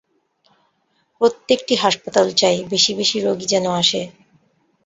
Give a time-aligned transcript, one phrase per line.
[1.21, 4.01] প্রত্যেকটি হাসপাতাল চায়, বেশী বেশী রোগী যেন আসে।